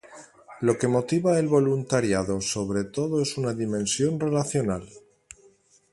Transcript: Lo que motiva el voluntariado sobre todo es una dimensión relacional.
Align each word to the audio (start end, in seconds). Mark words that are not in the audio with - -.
Lo 0.61 0.73
que 0.79 0.87
motiva 0.87 1.37
el 1.37 1.47
voluntariado 1.47 2.41
sobre 2.41 2.85
todo 2.85 3.21
es 3.21 3.37
una 3.37 3.53
dimensión 3.53 4.19
relacional. 4.19 4.89